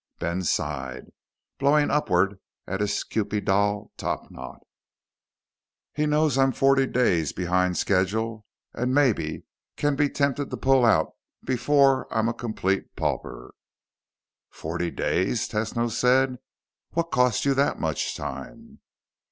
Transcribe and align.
Ben 0.17 0.41
sighed, 0.43 1.11
blowing 1.59 1.91
upward 1.91 2.39
at 2.65 2.81
his 2.81 3.03
kewpie 3.03 3.39
doll 3.45 3.91
topknot. 3.97 4.57
"He 5.93 6.07
knows 6.07 6.39
I'm 6.39 6.53
forty 6.53 6.87
days 6.87 7.33
behind 7.33 7.77
schedule 7.77 8.43
and 8.73 8.95
maybe 8.95 9.43
can 9.77 9.95
be 9.95 10.09
tempted 10.09 10.49
to 10.49 10.57
pull 10.57 10.85
out 10.85 11.11
before 11.43 12.11
I'm 12.11 12.27
a 12.27 12.33
complete 12.33 12.95
pauper." 12.95 13.53
"Forty 14.49 14.89
days!" 14.89 15.47
Tesno 15.47 15.87
said. 15.91 16.39
"What 16.93 17.11
cost 17.11 17.45
you 17.45 17.53
that 17.53 17.79
much 17.79 18.15
time?" 18.17 18.79